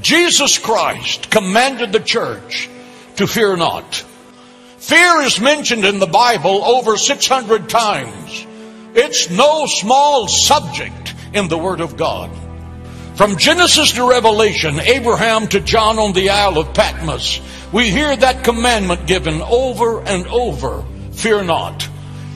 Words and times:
Jesus 0.00 0.58
Christ 0.58 1.30
commanded 1.30 1.92
the 1.92 2.00
church 2.00 2.68
to 3.16 3.26
fear 3.26 3.56
not. 3.56 4.04
Fear 4.78 5.22
is 5.22 5.40
mentioned 5.40 5.84
in 5.84 5.98
the 5.98 6.06
Bible 6.06 6.64
over 6.64 6.96
600 6.96 7.68
times. 7.68 8.46
It's 8.94 9.30
no 9.30 9.66
small 9.66 10.28
subject 10.28 11.14
in 11.32 11.48
the 11.48 11.58
Word 11.58 11.80
of 11.80 11.96
God. 11.96 12.30
From 13.16 13.36
Genesis 13.36 13.92
to 13.92 14.08
Revelation, 14.08 14.78
Abraham 14.78 15.48
to 15.48 15.60
John 15.60 15.98
on 15.98 16.12
the 16.12 16.30
Isle 16.30 16.58
of 16.58 16.74
Patmos, 16.74 17.40
we 17.72 17.90
hear 17.90 18.14
that 18.14 18.44
commandment 18.44 19.06
given 19.06 19.40
over 19.42 20.02
and 20.02 20.26
over 20.26 20.84
fear 21.12 21.42
not. 21.42 21.88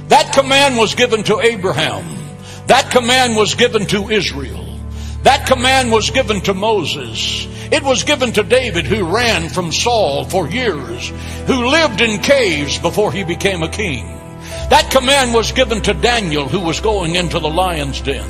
That 0.09 0.33
command 0.33 0.77
was 0.77 0.95
given 0.95 1.23
to 1.25 1.41
Abraham. 1.41 2.05
That 2.67 2.91
command 2.91 3.37
was 3.37 3.55
given 3.55 3.87
to 3.87 4.11
Israel. 4.11 4.70
That 5.23 5.46
command 5.46 5.93
was 5.93 6.11
given 6.11 6.41
to 6.43 6.55
Moses. 6.55 7.46
It 7.71 7.82
was 7.82 8.05
given 8.05 8.32
to 8.32 8.43
David, 8.43 8.86
who 8.86 9.14
ran 9.14 9.48
from 9.48 9.71
Saul 9.71 10.25
for 10.25 10.49
years, 10.49 11.08
who 11.46 11.67
lived 11.68 12.00
in 12.00 12.21
caves 12.21 12.79
before 12.79 13.12
he 13.12 13.22
became 13.25 13.62
a 13.62 13.68
king. 13.68 14.07
That 14.71 14.90
command 14.90 15.35
was 15.35 15.53
given 15.53 15.82
to 15.82 15.95
Daniel, 15.95 16.48
who 16.48 16.61
was 16.61 16.81
going 16.81 17.17
into 17.17 17.39
the 17.39 17.50
lion's 17.50 18.00
den. 18.00 18.29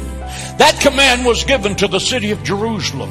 That 0.58 0.80
command 0.80 1.24
was 1.24 1.44
given 1.44 1.76
to 1.76 1.88
the 1.88 2.00
city 2.00 2.32
of 2.32 2.42
Jerusalem. 2.42 3.10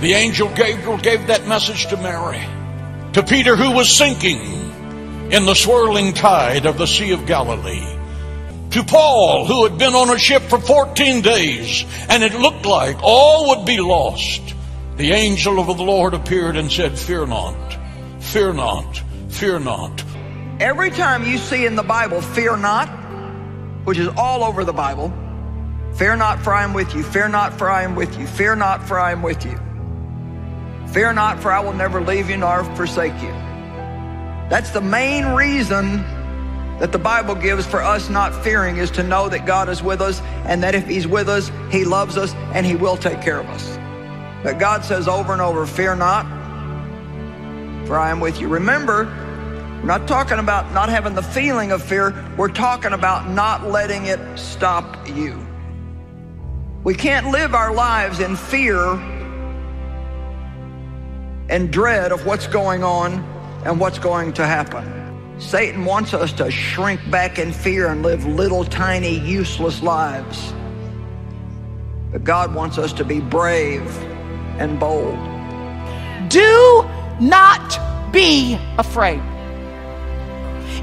The 0.00 0.14
angel 0.14 0.48
Gabriel 0.54 0.96
gave 0.96 1.26
that 1.26 1.46
message 1.46 1.86
to 1.88 1.96
Mary. 1.98 2.40
To 3.12 3.22
Peter, 3.22 3.54
who 3.54 3.72
was 3.72 3.88
sinking 3.88 4.40
in 5.30 5.46
the 5.46 5.54
swirling 5.54 6.14
tide 6.14 6.64
of 6.64 6.78
the 6.78 6.86
Sea 6.86 7.12
of 7.12 7.26
Galilee. 7.26 7.99
To 8.72 8.84
Paul, 8.84 9.46
who 9.46 9.64
had 9.64 9.78
been 9.78 9.94
on 9.94 10.10
a 10.10 10.18
ship 10.18 10.42
for 10.42 10.60
14 10.60 11.22
days, 11.22 11.84
and 12.08 12.22
it 12.22 12.34
looked 12.34 12.66
like 12.66 12.96
all 13.02 13.48
would 13.48 13.66
be 13.66 13.80
lost 13.80 14.54
the 15.00 15.12
angel 15.12 15.58
of 15.58 15.66
the 15.78 15.82
Lord 15.82 16.12
appeared 16.12 16.56
and 16.56 16.70
said, 16.70 16.98
Fear 16.98 17.28
not, 17.28 17.78
fear 18.20 18.52
not, 18.52 19.02
fear 19.30 19.58
not. 19.58 20.04
Every 20.60 20.90
time 20.90 21.24
you 21.24 21.38
see 21.38 21.64
in 21.64 21.74
the 21.74 21.82
Bible, 21.82 22.20
fear 22.20 22.54
not, 22.54 22.88
which 23.86 23.96
is 23.96 24.08
all 24.08 24.44
over 24.44 24.62
the 24.62 24.74
Bible, 24.74 25.10
fear 25.94 26.16
not, 26.16 26.42
for 26.42 26.52
I 26.52 26.64
am 26.64 26.74
with 26.74 26.94
you, 26.94 27.02
fear 27.02 27.28
not, 27.28 27.56
for 27.56 27.70
I 27.70 27.82
am 27.84 27.96
with 27.96 28.18
you, 28.18 28.26
fear 28.26 28.54
not, 28.54 28.86
for 28.86 28.98
I 28.98 29.12
am 29.12 29.22
with 29.22 29.42
you. 29.46 29.58
Fear 30.92 31.14
not, 31.14 31.40
for 31.40 31.50
I 31.50 31.60
will 31.60 31.72
never 31.72 32.02
leave 32.02 32.28
you 32.28 32.36
nor 32.36 32.62
forsake 32.76 33.14
you. 33.22 33.32
That's 34.50 34.68
the 34.68 34.82
main 34.82 35.24
reason 35.28 36.04
that 36.80 36.92
the 36.92 36.98
Bible 36.98 37.34
gives 37.34 37.66
for 37.66 37.82
us 37.82 38.08
not 38.08 38.34
fearing 38.42 38.78
is 38.78 38.90
to 38.92 39.02
know 39.02 39.28
that 39.28 39.44
God 39.46 39.68
is 39.68 39.82
with 39.82 40.00
us 40.00 40.20
and 40.46 40.62
that 40.62 40.74
if 40.74 40.88
He's 40.88 41.06
with 41.06 41.28
us, 41.28 41.52
He 41.70 41.84
loves 41.84 42.16
us 42.16 42.34
and 42.54 42.64
He 42.64 42.74
will 42.74 42.96
take 42.96 43.20
care 43.20 43.38
of 43.38 43.46
us. 43.46 43.78
But 44.42 44.58
God 44.58 44.82
says 44.82 45.06
over 45.06 45.34
and 45.34 45.42
over, 45.42 45.66
fear 45.66 45.94
not, 45.94 46.24
for 47.86 47.98
I 47.98 48.10
am 48.10 48.18
with 48.18 48.40
you. 48.40 48.48
Remember, 48.48 49.04
we're 49.04 49.86
not 49.86 50.08
talking 50.08 50.38
about 50.38 50.72
not 50.72 50.88
having 50.88 51.14
the 51.14 51.22
feeling 51.22 51.70
of 51.70 51.82
fear. 51.82 52.14
We're 52.38 52.48
talking 52.48 52.94
about 52.94 53.28
not 53.28 53.68
letting 53.68 54.06
it 54.06 54.38
stop 54.38 55.06
you. 55.06 55.46
We 56.82 56.94
can't 56.94 57.26
live 57.30 57.54
our 57.54 57.74
lives 57.74 58.20
in 58.20 58.36
fear 58.36 58.94
and 61.50 61.70
dread 61.70 62.10
of 62.10 62.24
what's 62.24 62.46
going 62.46 62.82
on 62.82 63.22
and 63.66 63.78
what's 63.78 63.98
going 63.98 64.32
to 64.34 64.46
happen. 64.46 64.99
Satan 65.40 65.86
wants 65.86 66.12
us 66.12 66.32
to 66.34 66.50
shrink 66.50 67.00
back 67.10 67.38
in 67.38 67.50
fear 67.50 67.88
and 67.88 68.02
live 68.02 68.26
little 68.26 68.62
tiny 68.62 69.18
useless 69.18 69.82
lives. 69.82 70.52
But 72.12 72.24
God 72.24 72.54
wants 72.54 72.76
us 72.76 72.92
to 72.94 73.04
be 73.04 73.20
brave 73.20 73.82
and 74.58 74.78
bold. 74.78 75.16
Do 76.28 76.86
not 77.20 78.12
be 78.12 78.58
afraid. 78.76 79.22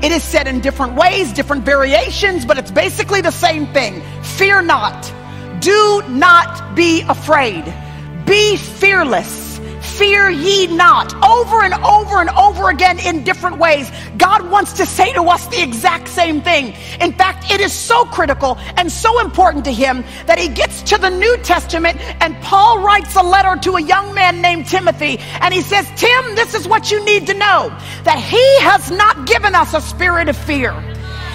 It 0.03 0.11
is 0.11 0.23
said 0.23 0.47
in 0.47 0.59
different 0.59 0.95
ways, 0.95 1.31
different 1.33 1.63
variations, 1.63 2.43
but 2.43 2.57
it's 2.57 2.71
basically 2.71 3.21
the 3.21 3.31
same 3.31 3.67
thing. 3.67 4.01
Fear 4.23 4.63
not. 4.63 5.13
Do 5.59 6.01
not 6.09 6.75
be 6.75 7.01
afraid. 7.01 7.63
Be 8.25 8.57
fearless 8.57 9.46
fear 9.81 10.29
ye 10.29 10.67
not. 10.67 11.13
Over 11.23 11.63
and 11.63 11.73
over 11.73 12.17
and 12.17 12.29
over 12.31 12.69
again 12.69 12.99
in 12.99 13.23
different 13.23 13.57
ways. 13.57 13.91
God 14.17 14.49
wants 14.49 14.73
to 14.73 14.85
say 14.85 15.13
to 15.13 15.23
us 15.23 15.47
the 15.47 15.61
exact 15.61 16.07
same 16.07 16.41
thing. 16.41 16.73
In 16.99 17.13
fact, 17.13 17.51
it 17.51 17.61
is 17.61 17.73
so 17.73 18.05
critical 18.05 18.57
and 18.77 18.91
so 18.91 19.19
important 19.21 19.65
to 19.65 19.71
him 19.71 20.03
that 20.25 20.39
he 20.39 20.47
gets 20.47 20.81
to 20.83 20.97
the 20.97 21.09
New 21.09 21.37
Testament 21.37 21.97
and 22.21 22.35
Paul 22.41 22.79
writes 22.81 23.15
a 23.15 23.23
letter 23.23 23.59
to 23.61 23.75
a 23.75 23.81
young 23.81 24.13
man 24.13 24.41
named 24.41 24.67
Timothy. 24.67 25.17
And 25.41 25.53
he 25.53 25.61
says, 25.61 25.89
Tim, 25.95 26.35
this 26.35 26.53
is 26.53 26.67
what 26.67 26.91
you 26.91 27.03
need 27.05 27.27
to 27.27 27.33
know 27.33 27.69
that 28.03 28.19
he 28.19 28.59
has 28.61 28.91
not 28.91 29.27
given 29.27 29.55
us 29.55 29.73
a 29.73 29.81
spirit 29.81 30.29
of 30.29 30.37
fear. 30.37 30.73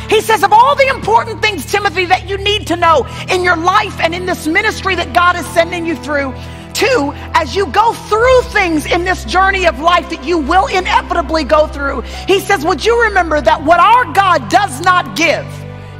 He 0.09 0.21
says, 0.21 0.43
of 0.43 0.53
all 0.53 0.75
the 0.75 0.89
important 0.89 1.41
things, 1.41 1.65
Timothy, 1.65 2.05
that 2.07 2.29
you 2.29 2.37
need 2.37 2.67
to 2.67 2.77
know 2.77 3.07
in 3.31 3.43
your 3.43 3.57
life 3.57 3.99
and 4.01 4.15
in 4.15 4.27
this 4.27 4.47
ministry 4.47 4.95
that 4.95 5.15
God 5.15 5.37
is 5.37 5.47
sending 5.47 5.87
you 5.87 5.97
through, 5.97 6.35
Two, 6.83 7.13
as 7.35 7.55
you 7.55 7.67
go 7.67 7.93
through 7.93 8.43
things 8.51 8.87
in 8.87 9.05
this 9.05 9.25
journey 9.25 9.69
of 9.69 9.79
life 9.79 10.11
that 10.11 10.25
you 10.25 10.37
will 10.37 10.67
inevitably 10.67 11.45
go 11.45 11.69
through, 11.69 12.01
he 12.27 12.41
says, 12.41 12.65
Would 12.65 12.85
you 12.85 13.05
remember 13.05 13.41
that 13.41 13.63
what 13.63 13.79
our 13.79 14.13
God 14.13 14.49
does 14.49 14.81
not 14.81 15.15
give 15.15 15.47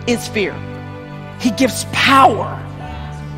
is 0.09 0.27
fear? 0.27 0.53
He 1.39 1.53
gives 1.53 1.85
power 1.93 2.49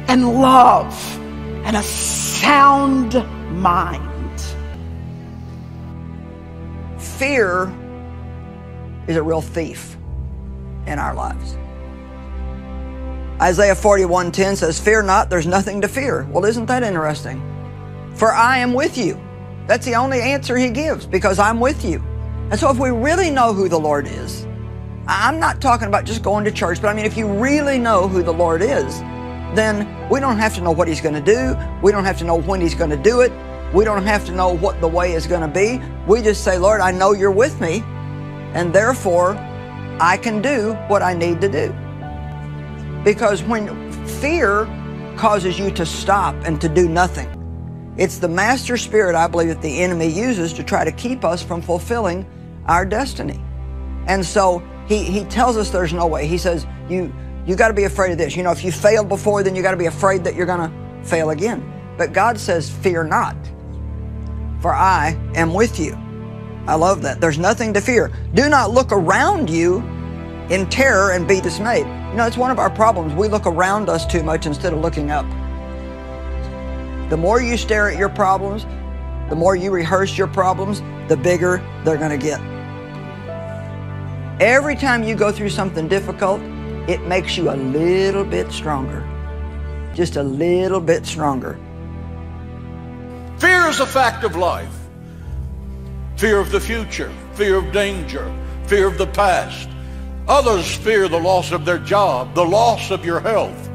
and 0.08 0.40
love 0.40 1.18
and 1.66 1.76
a 1.76 1.82
sound 1.82 3.12
mind. 3.60 4.40
Fear 6.96 7.74
is 9.06 9.16
a 9.16 9.22
real 9.22 9.42
thief 9.42 9.98
in 10.86 10.98
our 10.98 11.14
lives. 11.14 11.58
Isaiah 13.40 13.74
41:10 13.74 14.56
says, 14.56 14.78
"Fear 14.78 15.02
not, 15.02 15.28
there's 15.28 15.46
nothing 15.46 15.80
to 15.80 15.88
fear." 15.88 16.26
Well, 16.30 16.44
isn't 16.44 16.66
that 16.66 16.82
interesting? 16.82 17.42
For 18.14 18.32
I 18.32 18.58
am 18.58 18.74
with 18.74 18.96
you. 18.96 19.18
That's 19.66 19.84
the 19.84 19.96
only 19.96 20.20
answer 20.20 20.56
he 20.56 20.70
gives 20.70 21.04
because 21.04 21.38
I'm 21.38 21.58
with 21.58 21.84
you. 21.84 22.02
And 22.50 22.60
so 22.60 22.70
if 22.70 22.78
we 22.78 22.90
really 22.90 23.30
know 23.30 23.52
who 23.52 23.68
the 23.68 23.78
Lord 23.78 24.06
is, 24.06 24.46
I'm 25.08 25.40
not 25.40 25.60
talking 25.60 25.88
about 25.88 26.04
just 26.04 26.22
going 26.22 26.44
to 26.44 26.52
church, 26.52 26.80
but 26.80 26.88
I 26.88 26.94
mean 26.94 27.06
if 27.06 27.16
you 27.16 27.26
really 27.26 27.78
know 27.78 28.06
who 28.06 28.22
the 28.22 28.32
Lord 28.32 28.62
is, 28.62 29.00
then 29.54 29.88
we 30.08 30.20
don't 30.20 30.38
have 30.38 30.54
to 30.54 30.60
know 30.60 30.70
what 30.70 30.86
he's 30.86 31.00
going 31.00 31.14
to 31.14 31.20
do. 31.20 31.56
We 31.82 31.90
don't 31.90 32.04
have 32.04 32.18
to 32.18 32.24
know 32.24 32.36
when 32.36 32.60
he's 32.60 32.74
going 32.74 32.90
to 32.90 32.96
do 32.96 33.20
it. 33.20 33.32
We 33.72 33.84
don't 33.84 34.04
have 34.04 34.24
to 34.26 34.32
know 34.32 34.50
what 34.50 34.80
the 34.80 34.88
way 34.88 35.12
is 35.12 35.26
going 35.26 35.40
to 35.40 35.48
be. 35.48 35.80
We 36.06 36.22
just 36.22 36.44
say, 36.44 36.56
Lord, 36.56 36.80
I 36.80 36.92
know 36.92 37.12
you're 37.12 37.32
with 37.32 37.60
me, 37.60 37.82
and 38.54 38.72
therefore 38.72 39.36
I 40.00 40.16
can 40.16 40.40
do 40.40 40.74
what 40.86 41.02
I 41.02 41.14
need 41.14 41.40
to 41.40 41.48
do. 41.48 41.74
Because 43.04 43.42
when 43.42 43.92
fear 44.06 44.64
causes 45.16 45.58
you 45.58 45.70
to 45.72 45.86
stop 45.86 46.34
and 46.44 46.60
to 46.60 46.68
do 46.68 46.88
nothing, 46.88 47.28
it's 47.96 48.18
the 48.18 48.28
master 48.28 48.76
spirit, 48.76 49.14
I 49.14 49.28
believe, 49.28 49.48
that 49.48 49.62
the 49.62 49.82
enemy 49.82 50.08
uses 50.08 50.52
to 50.54 50.64
try 50.64 50.84
to 50.84 50.90
keep 50.90 51.24
us 51.24 51.42
from 51.42 51.62
fulfilling 51.62 52.26
our 52.66 52.84
destiny. 52.84 53.40
And 54.06 54.24
so 54.24 54.62
he, 54.88 55.04
he 55.04 55.24
tells 55.24 55.56
us 55.56 55.70
there's 55.70 55.92
no 55.92 56.06
way. 56.06 56.26
He 56.26 56.38
says, 56.38 56.66
you, 56.88 57.14
you 57.46 57.56
got 57.56 57.68
to 57.68 57.74
be 57.74 57.84
afraid 57.84 58.10
of 58.12 58.18
this. 58.18 58.34
You 58.36 58.42
know, 58.42 58.50
if 58.50 58.64
you 58.64 58.72
failed 58.72 59.08
before, 59.08 59.42
then 59.42 59.54
you 59.54 59.62
got 59.62 59.72
to 59.72 59.76
be 59.76 59.86
afraid 59.86 60.24
that 60.24 60.34
you're 60.34 60.46
going 60.46 60.70
to 60.70 61.08
fail 61.08 61.30
again. 61.30 61.70
But 61.96 62.12
God 62.12 62.38
says, 62.40 62.68
fear 62.68 63.04
not, 63.04 63.36
for 64.60 64.74
I 64.74 65.16
am 65.34 65.54
with 65.54 65.78
you. 65.78 65.96
I 66.66 66.74
love 66.74 67.02
that. 67.02 67.20
There's 67.20 67.38
nothing 67.38 67.74
to 67.74 67.80
fear. 67.80 68.10
Do 68.32 68.48
not 68.48 68.70
look 68.70 68.90
around 68.90 69.50
you 69.50 69.78
in 70.50 70.68
terror 70.68 71.12
and 71.12 71.28
be 71.28 71.40
dismayed. 71.40 71.86
You 72.14 72.18
know, 72.18 72.28
it's 72.28 72.36
one 72.36 72.52
of 72.52 72.60
our 72.60 72.70
problems. 72.70 73.12
We 73.12 73.26
look 73.26 73.44
around 73.44 73.88
us 73.88 74.06
too 74.06 74.22
much 74.22 74.46
instead 74.46 74.72
of 74.72 74.78
looking 74.78 75.10
up. 75.10 75.26
The 77.10 77.16
more 77.16 77.42
you 77.42 77.56
stare 77.56 77.90
at 77.90 77.98
your 77.98 78.08
problems, 78.08 78.66
the 79.28 79.34
more 79.34 79.56
you 79.56 79.72
rehearse 79.72 80.16
your 80.16 80.28
problems, 80.28 80.80
the 81.08 81.16
bigger 81.16 81.60
they're 81.82 81.96
going 81.96 82.16
to 82.16 82.16
get. 82.16 82.40
Every 84.40 84.76
time 84.76 85.02
you 85.02 85.16
go 85.16 85.32
through 85.32 85.48
something 85.48 85.88
difficult, 85.88 86.40
it 86.88 87.02
makes 87.02 87.36
you 87.36 87.50
a 87.50 87.56
little 87.56 88.24
bit 88.24 88.52
stronger. 88.52 89.04
Just 89.92 90.14
a 90.14 90.22
little 90.22 90.80
bit 90.80 91.06
stronger. 91.06 91.58
Fear 93.38 93.66
is 93.66 93.80
a 93.80 93.86
fact 93.86 94.22
of 94.22 94.36
life. 94.36 94.72
Fear 96.16 96.38
of 96.38 96.52
the 96.52 96.60
future, 96.60 97.12
fear 97.32 97.56
of 97.56 97.72
danger, 97.72 98.32
fear 98.68 98.86
of 98.86 98.98
the 98.98 99.08
past, 99.08 99.68
Others 100.26 100.74
fear 100.76 101.06
the 101.06 101.20
loss 101.20 101.52
of 101.52 101.64
their 101.64 101.78
job, 101.78 102.34
the 102.34 102.44
loss 102.44 102.90
of 102.90 103.04
your 103.04 103.20
health. 103.20 103.70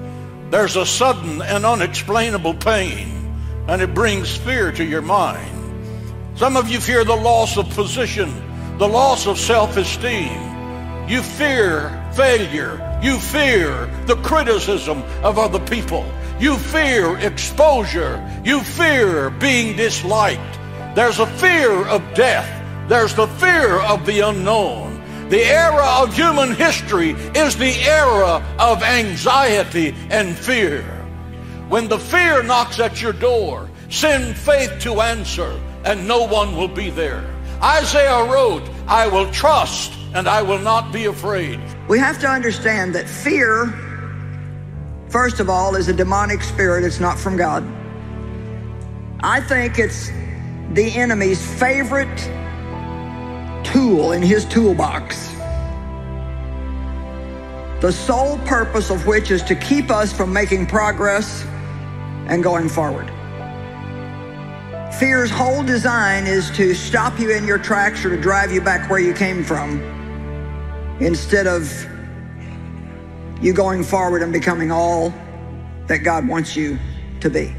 There's 0.50 0.76
a 0.76 0.86
sudden 0.86 1.44
and 1.44 1.64
unexplainable 1.64 2.56
pain, 2.56 3.34
and 3.68 3.82
it 3.82 3.94
brings 3.94 4.36
fear 4.36 4.72
to 4.72 4.84
your 4.84 5.04
mind. 5.04 5.56
Some 6.36 6.58
of 6.58 6.68
you 6.68 6.80
fear 6.80 7.04
the 7.04 7.16
loss 7.16 7.56
of 7.58 7.70
position, 7.70 8.34
the 8.80 8.88
loss 8.88 9.28
of 9.28 9.38
self-esteem. 9.38 11.08
You 11.08 11.22
fear 11.22 11.96
failure. 12.14 13.00
You 13.04 13.20
fear 13.20 13.86
the 14.08 14.16
criticism 14.18 15.04
of 15.24 15.38
other 15.38 15.60
people. 15.60 16.06
You 16.40 16.58
fear 16.58 17.18
exposure. 17.20 18.26
You 18.44 18.62
fear 18.62 19.30
being 19.30 19.76
disliked. 19.78 20.60
There's 20.96 21.20
a 21.20 21.28
fear 21.28 21.86
of 21.88 22.02
death. 22.16 22.50
There's 22.90 23.14
the 23.14 23.28
fear 23.28 23.80
of 23.82 24.06
the 24.06 24.22
unknown. 24.22 24.89
The 25.30 25.46
era 25.46 25.86
of 26.02 26.16
human 26.16 26.56
history 26.56 27.12
is 27.36 27.56
the 27.56 27.74
era 27.84 28.44
of 28.58 28.82
anxiety 28.82 29.94
and 30.10 30.36
fear. 30.36 30.82
When 31.70 31.88
the 31.88 32.00
fear 32.00 32.42
knocks 32.42 32.80
at 32.80 33.00
your 33.00 33.14
door, 33.14 33.70
send 33.90 34.36
faith 34.36 34.80
to 34.82 35.02
answer, 35.02 35.60
and 35.86 36.08
no 36.08 36.24
one 36.24 36.58
will 36.58 36.68
be 36.68 36.90
there. 36.90 37.24
Isaiah 37.62 38.26
wrote, 38.26 38.68
I 38.88 39.08
will 39.08 39.30
trust 39.32 39.94
and 40.16 40.28
I 40.28 40.42
will 40.42 40.58
not 40.58 40.92
be 40.92 41.06
afraid. 41.06 41.60
We 41.88 42.00
have 42.00 42.20
to 42.22 42.28
understand 42.28 42.96
that 42.96 43.08
fear, 43.08 43.68
first 45.10 45.40
of 45.40 45.48
all, 45.48 45.76
is 45.76 45.90
a 45.90 45.94
demonic 45.94 46.42
spirit. 46.42 46.84
It's 46.84 47.00
not 47.00 47.20
from 47.20 47.38
God. 47.38 47.64
I 49.22 49.42
think 49.42 49.78
it's 49.78 50.08
the 50.74 50.92
enemy's 50.96 51.46
favorite 51.60 52.20
tool 53.90 54.12
in 54.12 54.22
his 54.22 54.46
toolbox. 54.46 55.34
The 57.82 57.92
sole 57.92 58.38
purpose 58.40 58.92
of 58.92 59.08
which 59.08 59.32
is 59.32 59.42
to 59.44 59.56
keep 59.56 59.90
us 59.90 60.14
from 60.14 60.32
making 60.32 60.68
progress 60.68 61.44
and 62.28 62.44
going 62.44 62.70
forward. 62.70 63.08
Fear's 65.00 65.32
whole 65.32 65.64
design 65.64 66.28
is 66.28 66.52
to 66.52 66.76
stop 66.76 67.20
you 67.20 67.32
in 67.32 67.48
your 67.48 67.58
tracks 67.58 68.06
or 68.06 68.16
to 68.16 68.22
drive 68.22 68.52
you 68.52 68.62
back 68.62 68.90
where 68.92 69.00
you 69.00 69.14
came 69.14 69.44
from 69.44 69.82
instead 71.00 71.48
of 71.48 71.64
you 73.42 73.54
going 73.54 73.84
forward 73.84 74.22
and 74.22 74.32
becoming 74.32 74.72
all 74.72 75.12
that 75.88 76.00
God 76.00 76.28
wants 76.28 76.56
you 76.56 76.78
to 77.22 77.30
be. 77.30 77.56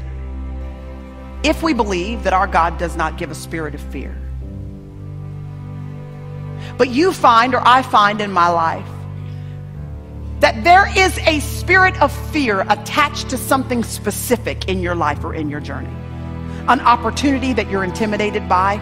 If 1.43 1.61
we 1.61 1.73
believe 1.73 2.23
that 2.23 2.33
our 2.33 2.47
God 2.47 2.77
does 2.77 2.95
not 2.95 3.17
give 3.17 3.31
a 3.31 3.35
spirit 3.35 3.75
of 3.75 3.81
fear, 3.81 4.15
but 6.81 6.89
you 6.89 7.13
find, 7.13 7.53
or 7.53 7.61
I 7.63 7.83
find 7.83 8.21
in 8.21 8.31
my 8.31 8.49
life, 8.49 8.87
that 10.39 10.63
there 10.63 10.89
is 10.97 11.15
a 11.27 11.39
spirit 11.39 12.01
of 12.01 12.11
fear 12.31 12.61
attached 12.61 13.29
to 13.29 13.37
something 13.37 13.83
specific 13.83 14.67
in 14.67 14.81
your 14.81 14.95
life 14.95 15.23
or 15.23 15.35
in 15.35 15.47
your 15.47 15.59
journey. 15.59 15.95
An 16.67 16.79
opportunity 16.79 17.53
that 17.53 17.69
you're 17.69 17.83
intimidated 17.83 18.49
by, 18.49 18.79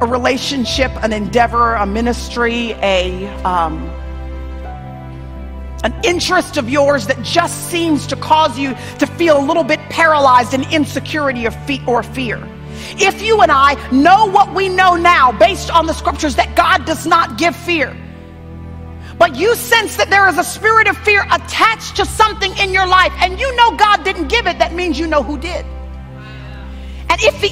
a 0.00 0.06
relationship, 0.06 0.90
an 1.04 1.12
endeavor, 1.12 1.74
a 1.74 1.84
ministry, 1.84 2.70
a 2.80 3.26
um, 3.44 3.82
an 5.84 5.94
interest 6.04 6.56
of 6.56 6.70
yours 6.70 7.06
that 7.08 7.22
just 7.22 7.68
seems 7.68 8.06
to 8.06 8.16
cause 8.16 8.58
you 8.58 8.74
to 8.98 9.06
feel 9.06 9.38
a 9.38 9.44
little 9.44 9.64
bit 9.64 9.78
paralyzed 9.90 10.54
in 10.54 10.62
insecurity 10.72 11.46
or, 11.46 11.50
fe- 11.50 11.84
or 11.86 12.02
fear. 12.02 12.38
If 12.98 13.22
you 13.22 13.40
and 13.40 13.50
I 13.50 13.74
know 13.90 14.26
what 14.26 14.54
we 14.54 14.68
know 14.68 14.96
now 14.96 15.32
based 15.32 15.70
on 15.70 15.86
the 15.86 15.92
scriptures 15.92 16.36
that 16.36 16.54
God 16.56 16.84
does 16.84 17.06
not 17.06 17.38
give 17.38 17.56
fear, 17.56 17.96
but 19.18 19.36
you 19.36 19.54
sense 19.54 19.96
that 19.96 20.10
there 20.10 20.26
is 20.28 20.38
a 20.38 20.44
spirit 20.44 20.88
of 20.88 20.96
fear 20.98 21.22
attached 21.30 21.96
to 21.96 22.04
something 22.04 22.56
in 22.58 22.72
your 22.72 22.86
life, 22.86 23.12
and 23.18 23.38
you 23.38 23.56
know 23.56 23.76
God 23.76 24.04
didn't 24.04 24.28
give 24.28 24.46
it, 24.46 24.58
that 24.58 24.74
means 24.74 24.98
you 24.98 25.06
know 25.06 25.22
who 25.22 25.38
did. 25.38 25.64
And 27.08 27.22
if 27.22 27.40
the 27.40 27.50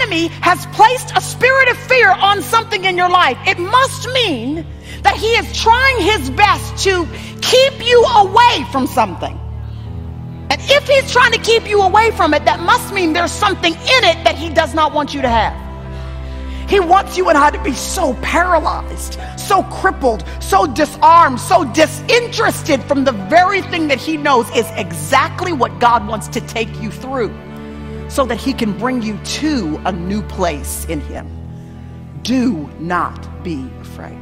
enemy 0.00 0.28
has 0.42 0.66
placed 0.66 1.16
a 1.16 1.20
spirit 1.20 1.70
of 1.70 1.78
fear 1.78 2.10
on 2.10 2.42
something 2.42 2.84
in 2.84 2.96
your 2.96 3.08
life, 3.08 3.38
it 3.46 3.58
must 3.58 4.06
mean 4.12 4.66
that 5.02 5.16
he 5.16 5.28
is 5.28 5.58
trying 5.58 6.00
his 6.02 6.28
best 6.30 6.84
to 6.84 7.08
keep 7.40 7.86
you 7.86 8.02
away 8.04 8.66
from 8.70 8.86
something. 8.86 9.38
If 10.70 10.86
he's 10.86 11.10
trying 11.10 11.32
to 11.32 11.38
keep 11.38 11.68
you 11.68 11.80
away 11.80 12.10
from 12.10 12.34
it, 12.34 12.44
that 12.44 12.60
must 12.60 12.92
mean 12.92 13.14
there's 13.14 13.32
something 13.32 13.72
in 13.72 14.04
it 14.04 14.22
that 14.24 14.36
he 14.36 14.50
does 14.50 14.74
not 14.74 14.92
want 14.92 15.14
you 15.14 15.22
to 15.22 15.28
have. 15.28 15.68
He 16.68 16.78
wants 16.78 17.16
you 17.16 17.30
and 17.30 17.38
I 17.38 17.50
to 17.50 17.62
be 17.62 17.72
so 17.72 18.12
paralyzed, 18.20 19.18
so 19.38 19.62
crippled, 19.64 20.24
so 20.40 20.66
disarmed, 20.66 21.40
so 21.40 21.64
disinterested 21.72 22.82
from 22.84 23.04
the 23.04 23.12
very 23.12 23.62
thing 23.62 23.88
that 23.88 23.98
he 23.98 24.18
knows 24.18 24.46
is 24.54 24.70
exactly 24.72 25.52
what 25.52 25.78
God 25.78 26.06
wants 26.06 26.28
to 26.28 26.40
take 26.42 26.68
you 26.82 26.90
through 26.90 27.34
so 28.10 28.26
that 28.26 28.36
he 28.36 28.52
can 28.52 28.76
bring 28.76 29.00
you 29.00 29.18
to 29.24 29.80
a 29.86 29.92
new 29.92 30.20
place 30.22 30.84
in 30.86 31.00
him. 31.00 31.26
Do 32.22 32.68
not 32.78 33.42
be 33.42 33.66
afraid. 33.80 34.18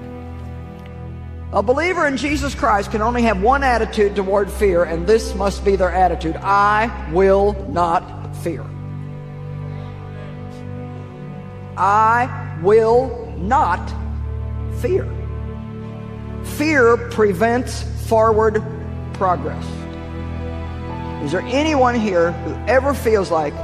A 1.53 1.63
believer 1.63 2.07
in 2.09 2.17
Jesus 2.17 2.57
Christ 2.57 2.91
can 2.91 3.01
only 3.01 3.23
have 3.23 3.41
one 3.41 3.63
attitude 3.63 4.17
toward 4.17 4.51
fear, 4.51 4.83
and 4.83 5.07
this 5.07 5.33
must 5.37 5.65
be 5.65 5.77
their 5.77 5.93
attitude 5.93 6.37
I 6.37 7.11
will 7.13 7.53
not 7.69 8.35
fear. 8.39 8.65
I 11.77 12.59
will 12.63 13.33
not 13.39 13.87
fear. 14.81 15.09
Fear 16.57 16.97
prevents 17.11 17.83
forward 18.09 18.63
progress. 19.13 19.65
Is 21.25 21.31
there 21.31 21.43
anyone 21.43 21.95
here 21.95 22.33
who 22.33 22.55
ever 22.67 22.93
feels 22.93 23.31
like 23.31 23.55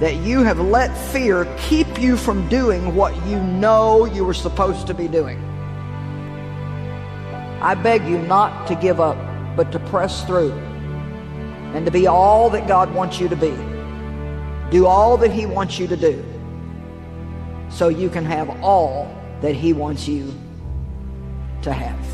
that 0.00 0.16
you 0.16 0.42
have 0.42 0.58
let 0.58 0.96
fear 1.12 1.44
keep 1.56 2.00
you 2.00 2.16
from 2.16 2.48
doing 2.48 2.96
what 2.96 3.14
you 3.26 3.38
know 3.38 4.06
you 4.06 4.24
were 4.24 4.34
supposed 4.34 4.88
to 4.88 4.94
be 4.94 5.06
doing? 5.06 5.51
I 7.62 7.76
beg 7.76 8.04
you 8.06 8.18
not 8.18 8.66
to 8.66 8.74
give 8.74 9.00
up, 9.00 9.16
but 9.56 9.70
to 9.70 9.78
press 9.78 10.24
through 10.24 10.50
and 10.50 11.86
to 11.86 11.92
be 11.92 12.08
all 12.08 12.50
that 12.50 12.66
God 12.66 12.92
wants 12.92 13.20
you 13.20 13.28
to 13.28 13.36
be. 13.36 13.54
Do 14.70 14.86
all 14.86 15.16
that 15.18 15.30
He 15.30 15.46
wants 15.46 15.78
you 15.78 15.86
to 15.86 15.96
do 15.96 16.24
so 17.70 17.88
you 17.88 18.10
can 18.10 18.24
have 18.24 18.50
all 18.64 19.16
that 19.42 19.54
He 19.54 19.72
wants 19.72 20.08
you 20.08 20.34
to 21.62 21.72
have. 21.72 22.04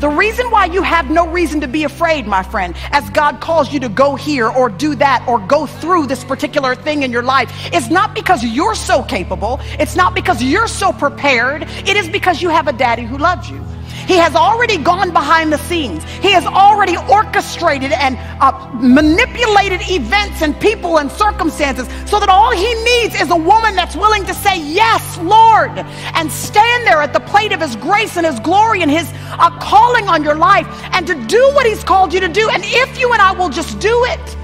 The 0.00 0.10
reason 0.10 0.50
why 0.50 0.66
you 0.66 0.82
have 0.82 1.10
no 1.10 1.26
reason 1.26 1.62
to 1.62 1.68
be 1.68 1.84
afraid, 1.84 2.26
my 2.26 2.42
friend, 2.42 2.74
as 2.90 3.08
God 3.10 3.40
calls 3.40 3.72
you 3.72 3.80
to 3.80 3.88
go 3.88 4.14
here 4.14 4.48
or 4.48 4.68
do 4.68 4.94
that 4.96 5.24
or 5.26 5.38
go 5.38 5.64
through 5.64 6.06
this 6.06 6.22
particular 6.22 6.74
thing 6.74 7.02
in 7.02 7.10
your 7.10 7.22
life, 7.22 7.50
is 7.72 7.88
not 7.88 8.14
because 8.14 8.44
you're 8.44 8.74
so 8.74 9.02
capable. 9.02 9.58
It's 9.78 9.96
not 9.96 10.14
because 10.14 10.42
you're 10.42 10.68
so 10.68 10.92
prepared. 10.92 11.62
It 11.62 11.96
is 11.96 12.10
because 12.10 12.42
you 12.42 12.50
have 12.50 12.68
a 12.68 12.74
daddy 12.74 13.04
who 13.04 13.16
loves 13.16 13.48
you. 13.48 13.64
He 14.10 14.16
has 14.16 14.34
already 14.34 14.76
gone 14.76 15.12
behind 15.12 15.52
the 15.52 15.56
scenes. 15.56 16.02
He 16.20 16.32
has 16.32 16.44
already 16.44 16.96
orchestrated 17.08 17.92
and 17.92 18.18
uh, 18.40 18.50
manipulated 18.74 19.82
events 19.88 20.42
and 20.42 20.58
people 20.58 20.98
and 20.98 21.08
circumstances 21.12 21.86
so 22.10 22.18
that 22.18 22.28
all 22.28 22.50
he 22.50 22.74
needs 22.82 23.14
is 23.14 23.30
a 23.30 23.36
woman 23.36 23.76
that's 23.76 23.94
willing 23.94 24.24
to 24.24 24.34
say, 24.34 24.60
Yes, 24.60 25.16
Lord, 25.18 25.70
and 25.78 26.28
stand 26.32 26.88
there 26.88 27.00
at 27.00 27.12
the 27.12 27.20
plate 27.20 27.52
of 27.52 27.60
his 27.60 27.76
grace 27.76 28.16
and 28.16 28.26
his 28.26 28.40
glory 28.40 28.82
and 28.82 28.90
his 28.90 29.08
uh, 29.14 29.56
calling 29.60 30.08
on 30.08 30.24
your 30.24 30.34
life 30.34 30.66
and 30.90 31.06
to 31.06 31.14
do 31.26 31.40
what 31.54 31.64
he's 31.64 31.84
called 31.84 32.12
you 32.12 32.18
to 32.18 32.28
do. 32.28 32.50
And 32.50 32.64
if 32.66 32.98
you 32.98 33.12
and 33.12 33.22
I 33.22 33.30
will 33.30 33.48
just 33.48 33.78
do 33.78 33.94
it, 34.06 34.36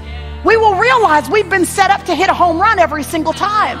we 0.45 0.55
will 0.55 0.75
realize 0.75 1.29
we've 1.29 1.49
been 1.49 1.65
set 1.65 1.91
up 1.91 2.05
to 2.05 2.15
hit 2.15 2.29
a 2.29 2.33
home 2.33 2.57
run 2.57 2.79
every 2.79 3.03
single 3.03 3.33
time. 3.33 3.77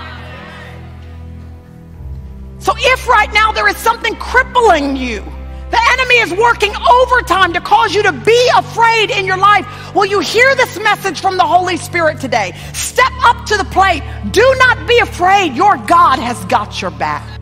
So 2.59 2.73
if 2.75 3.07
right 3.07 3.31
now 3.31 3.53
there 3.53 3.69
is 3.69 3.77
something 3.77 4.17
crippling 4.17 4.97
you, 4.97 5.23
the 5.69 5.79
enemy 5.91 6.15
is 6.15 6.33
working 6.33 6.73
overtime 6.75 7.53
to 7.53 7.61
cause 7.61 7.93
you 7.93 8.03
to 8.03 8.11
be 8.11 8.49
afraid 8.55 9.09
in 9.11 9.25
your 9.25 9.37
life. 9.37 9.65
Will 9.93 10.05
you 10.05 10.19
hear 10.19 10.55
this 10.55 10.77
message 10.79 11.19
from 11.19 11.37
the 11.37 11.45
Holy 11.45 11.77
Spirit 11.77 12.19
today? 12.19 12.53
Step 12.73 13.11
up 13.23 13.45
to 13.47 13.57
the 13.57 13.65
plate. 13.65 14.03
Do 14.31 14.55
not 14.59 14.87
be 14.87 14.97
afraid. 14.99 15.53
Your 15.55 15.77
God 15.77 16.19
has 16.19 16.43
got 16.45 16.81
your 16.81 16.91
back. 16.91 17.39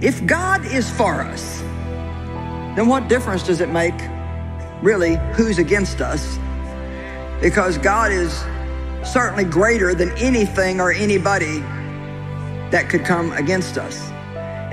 If 0.00 0.24
God 0.26 0.64
is 0.66 0.90
for 0.90 1.22
us, 1.22 1.60
then 2.76 2.88
what 2.88 3.08
difference 3.08 3.42
does 3.42 3.60
it 3.60 3.68
make, 3.68 3.94
really, 4.82 5.16
who's 5.34 5.58
against 5.58 6.00
us? 6.00 6.38
Because 7.40 7.78
God 7.78 8.12
is 8.12 8.32
certainly 9.04 9.44
greater 9.44 9.94
than 9.94 10.10
anything 10.18 10.80
or 10.80 10.92
anybody 10.92 11.58
that 12.70 12.88
could 12.88 13.04
come 13.04 13.32
against 13.32 13.78
us. 13.78 14.10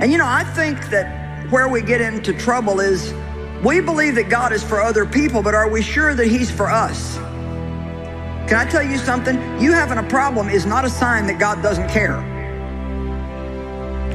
And 0.00 0.10
you 0.10 0.18
know, 0.18 0.26
I 0.26 0.44
think 0.44 0.88
that 0.90 1.19
where 1.48 1.68
we 1.68 1.82
get 1.82 2.00
into 2.00 2.32
trouble 2.32 2.80
is 2.80 3.14
we 3.64 3.80
believe 3.80 4.14
that 4.14 4.28
God 4.28 4.52
is 4.52 4.62
for 4.62 4.80
other 4.80 5.04
people, 5.04 5.42
but 5.42 5.54
are 5.54 5.68
we 5.68 5.82
sure 5.82 6.14
that 6.14 6.26
He's 6.26 6.50
for 6.50 6.70
us? 6.70 7.16
Can 8.48 8.54
I 8.54 8.64
tell 8.68 8.82
you 8.82 8.98
something? 8.98 9.36
You 9.60 9.72
having 9.72 9.98
a 9.98 10.08
problem 10.08 10.48
is 10.48 10.66
not 10.66 10.84
a 10.84 10.90
sign 10.90 11.26
that 11.26 11.38
God 11.38 11.62
doesn't 11.62 11.88
care. 11.88 12.18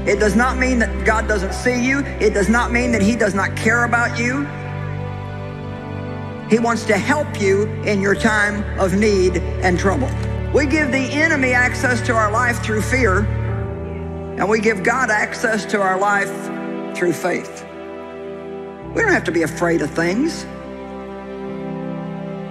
It 0.08 0.20
does 0.20 0.36
not 0.36 0.58
mean 0.58 0.80
that 0.80 1.06
God 1.06 1.28
doesn't 1.28 1.54
see 1.54 1.84
you. 1.84 2.00
It 2.00 2.34
does 2.34 2.50
not 2.50 2.72
mean 2.72 2.92
that 2.92 3.02
He 3.02 3.16
does 3.16 3.34
not 3.34 3.56
care 3.56 3.86
about 3.86 4.20
you. 4.20 4.46
He 6.50 6.60
wants 6.60 6.86
to 6.86 6.98
help 6.98 7.42
you 7.42 7.64
in 7.84 8.02
your 8.02 8.14
time 8.14 8.64
of 8.80 8.94
need 8.94 9.38
and 9.38 9.80
trouble. 9.80 10.10
We 10.54 10.66
give 10.66 10.92
the 10.92 10.98
enemy 10.98 11.54
access 11.54 12.02
to 12.08 12.14
our 12.14 12.32
life 12.32 12.64
through 12.64 12.82
fear, 12.82 13.20
and 14.38 14.48
we 14.48 14.60
give 14.60 14.84
God 14.84 15.10
access 15.10 15.66
to 15.66 15.82
our 15.82 16.00
life 16.00 16.30
through 16.96 17.14
faith. 17.14 17.66
We 18.96 19.02
don't 19.02 19.12
have 19.12 19.26
to 19.26 19.32
be 19.32 19.44
afraid 19.44 19.82
of 19.82 19.92
things. 19.92 20.46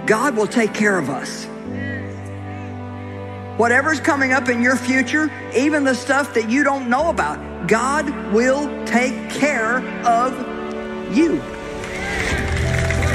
God 0.05 0.35
will 0.37 0.47
take 0.47 0.73
care 0.73 0.97
of 0.97 1.09
us. 1.09 1.47
whatever's 3.57 3.99
coming 3.99 4.33
up 4.33 4.49
in 4.49 4.61
your 4.61 4.75
future, 4.75 5.31
even 5.55 5.83
the 5.83 5.95
stuff 5.95 6.33
that 6.33 6.49
you 6.49 6.63
don't 6.63 6.89
know 6.89 7.09
about, 7.09 7.67
God 7.67 8.09
will 8.33 8.67
take 8.85 9.29
care 9.29 9.79
of 10.05 10.33
you. 11.15 11.39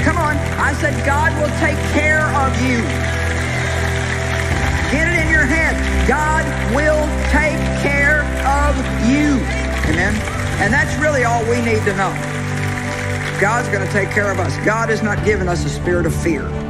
Come 0.03 0.17
on. 0.17 0.35
I 0.57 0.73
said, 0.81 1.05
God 1.05 1.31
will 1.41 1.55
take 1.59 1.77
care 1.93 2.25
of 2.25 2.51
you. 2.61 2.81
Get 4.91 5.07
it 5.07 5.25
in 5.25 5.29
your 5.31 5.45
head. 5.45 5.75
God 6.07 6.43
will 6.75 7.05
take 7.31 7.59
care 7.81 8.20
all 11.31 11.49
we 11.49 11.61
need 11.61 11.81
to 11.85 11.95
know. 11.95 12.11
God's 13.39 13.69
going 13.69 13.85
to 13.85 13.93
take 13.93 14.09
care 14.09 14.31
of 14.31 14.39
us. 14.39 14.53
God 14.65 14.89
has 14.89 15.01
not 15.01 15.23
given 15.23 15.47
us 15.47 15.63
a 15.63 15.69
spirit 15.69 16.05
of 16.05 16.13
fear. 16.13 16.60